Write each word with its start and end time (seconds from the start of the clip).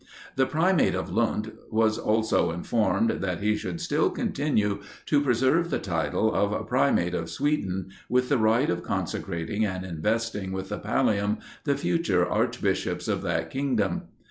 The 0.35 0.47
primate 0.47 0.95
of 0.95 1.11
Lund 1.11 1.51
was 1.69 1.99
also 1.99 2.49
informed 2.49 3.11
that 3.21 3.39
he 3.39 3.55
should 3.55 3.79
still 3.79 4.09
continue 4.09 4.81
to 5.05 5.21
preserve 5.21 5.69
the 5.69 5.77
title 5.77 6.33
of 6.33 6.67
Primate 6.67 7.13
of 7.13 7.29
Sweden, 7.29 7.91
with 8.09 8.27
the 8.27 8.39
right 8.39 8.71
of 8.71 8.81
consecrating 8.81 9.63
and 9.63 9.85
investing 9.85 10.53
with 10.53 10.69
the 10.69 10.79
pallium 10.79 11.37
the 11.65 11.77
future 11.77 12.25
archbishops 12.27 13.07
of 13.07 13.21
that 13.21 13.51
kingdom. 13.51 14.05